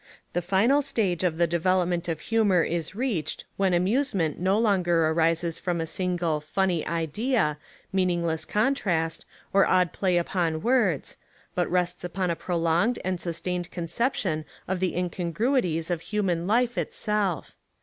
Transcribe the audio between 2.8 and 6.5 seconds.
reached when amusement no longer arises from a single